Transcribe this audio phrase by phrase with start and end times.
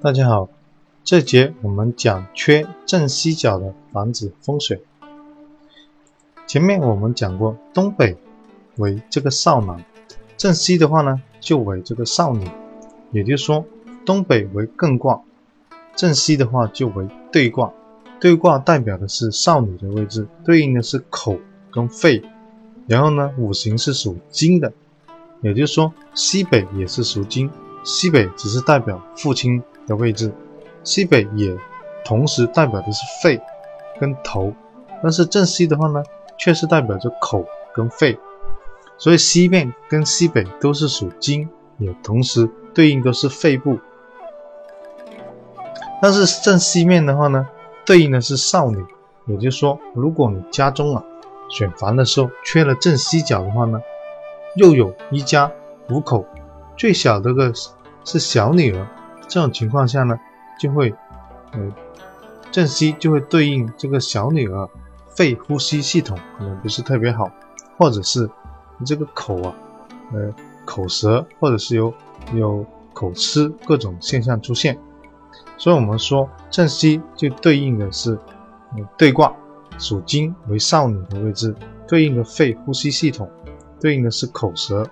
[0.00, 0.48] 大家好，
[1.02, 4.82] 这节我们讲缺正西角的房子风水。
[6.46, 8.16] 前面我们讲过，东北
[8.76, 9.84] 为这个少男，
[10.36, 12.46] 正西的话呢就为这个少女，
[13.12, 13.64] 也就是说
[14.04, 15.22] 东北为艮卦，
[15.96, 17.72] 正西的话就为兑卦。
[18.20, 21.38] 兑卦代表的是少女的位置，对应的是口
[21.70, 22.22] 跟肺。
[22.86, 24.72] 然后呢，五行是属金的，
[25.40, 27.50] 也就是说西北也是属金，
[27.84, 29.62] 西北只是代表父亲。
[29.86, 30.32] 的位置，
[30.82, 31.54] 西北也
[32.06, 33.38] 同时代表的是肺
[34.00, 34.54] 跟头，
[35.02, 36.02] 但是正西的话呢，
[36.38, 38.18] 却是代表着口跟肺，
[38.96, 43.78] 所以西面跟西北都是属金，也同时对应都是肺部。
[46.00, 47.46] 但是正西面的话呢，
[47.84, 48.82] 对应的是少女，
[49.26, 51.04] 也就是说，如果你家中啊
[51.50, 53.82] 选房的时候缺了正西角的话呢，
[54.56, 55.52] 又有一家
[55.90, 56.24] 五口，
[56.76, 57.52] 最小的个
[58.04, 58.86] 是小女儿。
[59.26, 60.20] 这种情况下呢，
[60.60, 60.94] 就会，
[61.52, 61.72] 呃，
[62.52, 64.68] 正西就会对应这个小女儿
[65.08, 67.30] 肺呼吸系统可能不是特别好，
[67.78, 68.28] 或者是
[68.78, 69.54] 你这个口啊，
[70.12, 70.32] 呃，
[70.64, 71.92] 口舌或者是有
[72.34, 74.78] 有口吃各种现象出现，
[75.56, 78.12] 所以我们说正西就对应的是，
[78.76, 79.34] 呃，对卦
[79.78, 81.56] 属金为少女的位置，
[81.88, 83.28] 对应的肺呼吸系统，
[83.80, 84.88] 对应的是口舌。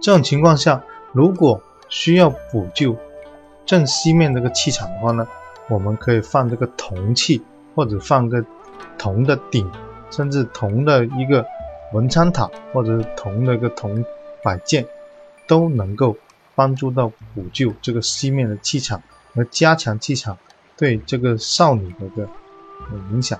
[0.00, 0.82] 这种情况下，
[1.12, 2.96] 如果需要补救
[3.66, 5.26] 正西面这个气场的话呢，
[5.68, 7.42] 我们可以放这个铜器，
[7.74, 8.44] 或者放个
[8.96, 9.70] 铜的鼎，
[10.10, 11.44] 甚至铜的一个
[11.92, 14.04] 文昌塔，或者是铜的一个铜
[14.42, 14.86] 摆件，
[15.46, 16.16] 都能够
[16.54, 19.02] 帮助到补救这个西面的气场
[19.34, 20.38] 和加强气场
[20.76, 22.28] 对这个少女的一个
[23.10, 23.38] 影响。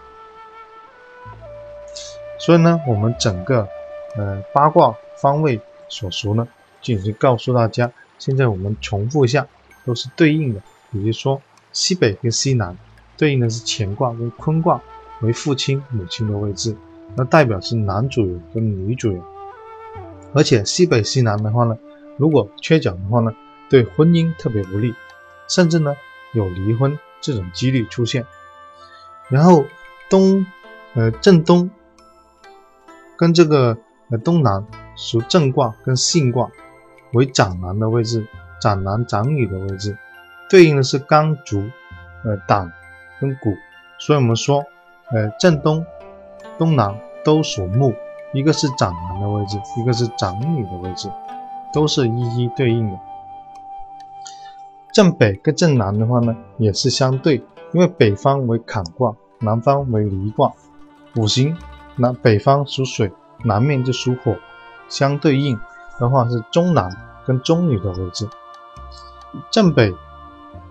[2.38, 3.68] 所以呢，我们整个
[4.16, 6.46] 呃八卦方位所熟呢，
[6.80, 7.90] 就已经告诉大家。
[8.18, 9.46] 现在我们重复一下，
[9.84, 10.60] 都是对应的。
[10.90, 11.40] 比如说
[11.72, 12.76] 西北跟西南，
[13.16, 14.80] 对应的是乾卦跟坤卦，
[15.20, 16.76] 为父亲母亲的位置，
[17.14, 19.22] 那代表是男主人跟女主人。
[20.34, 21.78] 而且西北西南的话呢，
[22.16, 23.32] 如果缺角的话呢，
[23.70, 24.94] 对婚姻特别不利，
[25.48, 25.94] 甚至呢
[26.32, 28.26] 有离婚这种几率出现。
[29.28, 29.64] 然后
[30.10, 30.44] 东，
[30.94, 31.70] 呃正东
[33.16, 33.78] 跟这个
[34.10, 34.66] 呃东南
[34.98, 36.50] 属正卦跟巽卦。
[37.14, 38.26] 为长男的位置，
[38.60, 39.96] 长男长女的位置，
[40.50, 41.64] 对应的是肝足、
[42.22, 42.70] 呃胆
[43.18, 43.54] 跟骨，
[43.98, 44.62] 所以我们说，
[45.10, 45.86] 呃正东、
[46.58, 46.94] 东南
[47.24, 47.94] 都属木，
[48.34, 51.10] 一个是长男的位置，一个是长女的位置，
[51.72, 53.00] 都是一一对应的。
[54.92, 57.36] 正北跟正南的话呢，也是相对，
[57.72, 60.52] 因为北方为坎卦，南方为离卦，
[61.16, 61.56] 五行
[61.96, 63.10] 南北方属水，
[63.44, 64.36] 南面就属火，
[64.88, 65.58] 相对应。
[65.98, 66.88] 的话是中男
[67.26, 68.28] 跟中女的位置，
[69.50, 69.92] 正北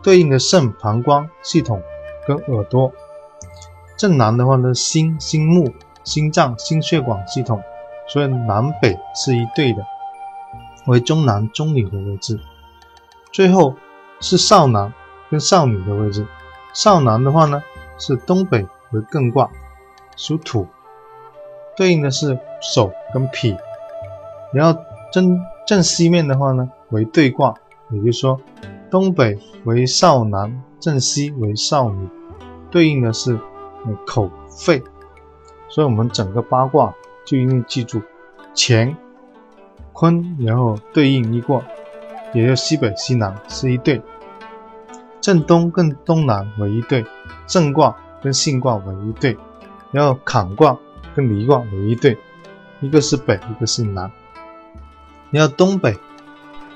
[0.01, 1.83] 对应的肾、膀胱系统
[2.25, 2.93] 跟耳朵，
[3.97, 5.73] 正南的话呢心、心目、
[6.05, 7.61] 心脏、心血管系统，
[8.07, 9.83] 所以南北是一对的，
[10.85, 12.39] 为中男中女的位置。
[13.33, 13.75] 最后
[14.21, 14.93] 是少男
[15.29, 16.25] 跟少女的位置，
[16.73, 17.61] 少男的话呢
[17.97, 19.49] 是东北为艮卦，
[20.15, 20.65] 属土，
[21.75, 23.57] 对应的是手跟脾，
[24.53, 24.79] 然后。
[25.09, 27.55] 正正西面的话呢，为对卦，
[27.91, 28.37] 也就是说，
[28.91, 32.09] 东北为少男，正西为少女，
[32.69, 33.39] 对应的是
[34.05, 34.83] 口肺，
[35.69, 36.93] 所以我们整个八卦
[37.25, 38.01] 就一定记住
[38.53, 38.97] 乾
[39.93, 41.63] 坤，然后对应一卦，
[42.33, 44.01] 也就西北西南是一对，
[45.21, 47.05] 正东跟东南为一对，
[47.47, 49.37] 正卦跟巽卦为一对，
[49.93, 50.77] 然后坎卦
[51.15, 52.17] 跟离卦为一对，
[52.81, 54.11] 一个是北，一个是南。
[55.29, 55.95] 你要东北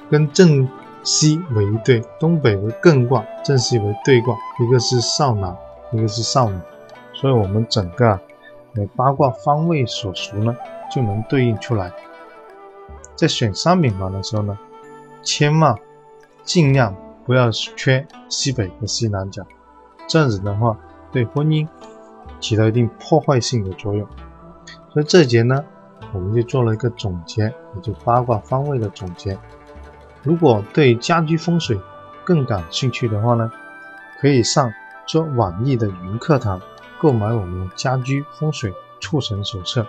[0.09, 0.67] 跟正
[1.03, 5.56] 西为一对，东北为艮卦，正西为兑卦，一个是少男，
[5.94, 6.59] 一个是少女，
[7.13, 8.19] 所以我们整个
[8.75, 10.56] 呃八卦方位所属呢，
[10.94, 11.94] 就能对应出来。
[13.16, 14.59] 在选商品房的时候呢，
[15.23, 15.75] 千万
[16.44, 16.95] 尽量
[17.25, 19.44] 不要缺西北和西南角，
[20.07, 20.77] 这样子的话
[21.12, 21.68] 对婚姻
[22.39, 24.06] 起到一定破坏性的作用。
[24.94, 25.63] 所以这节呢。
[26.13, 29.38] 我们就做了一个总结，也就八卦方位的总结。
[30.24, 31.80] 如果对家居风水
[32.24, 33.51] 更感兴趣的话呢，
[34.19, 34.71] 可以上
[35.07, 36.62] 做网易的云课堂
[37.00, 39.86] 购买我们的家居风水促成手册，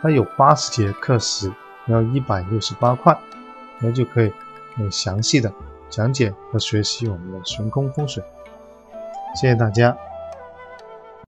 [0.00, 1.52] 它有八十节课时，
[1.86, 3.18] 要一百六十八块，
[3.80, 4.32] 那就可以
[4.76, 5.52] 很详细的
[5.90, 8.22] 讲解和学习我们的悬空风水。
[9.34, 9.96] 谢谢大家。